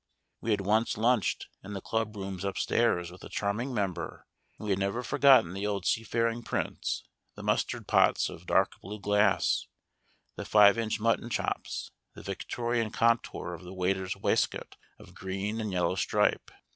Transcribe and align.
We 0.39 0.49
had 0.49 0.61
once 0.61 0.97
lunched 0.97 1.45
in 1.63 1.73
the 1.73 1.79
clubrooms 1.79 2.43
upstairs 2.43 3.11
with 3.11 3.23
a 3.23 3.29
charming 3.29 3.71
member 3.71 4.25
and 4.57 4.63
we 4.65 4.71
had 4.71 4.79
never 4.79 5.03
forgotten 5.03 5.53
the 5.53 5.67
old 5.67 5.85
seafaring 5.85 6.41
prints, 6.41 7.03
the 7.35 7.43
mustard 7.43 7.87
pots 7.87 8.27
of 8.27 8.47
dark 8.47 8.79
blue 8.81 8.99
glass, 8.99 9.67
the 10.37 10.43
five 10.43 10.75
inch 10.79 10.99
mutton 10.99 11.29
chops, 11.29 11.91
the 12.15 12.23
Victorian 12.23 12.89
contour 12.89 13.53
of 13.53 13.61
the 13.63 13.75
waiter's 13.75 14.15
waistcoat 14.15 14.75
of 14.97 15.13
green 15.13 15.61
and 15.61 15.71
yellow 15.71 15.93
stripe. 15.93 16.49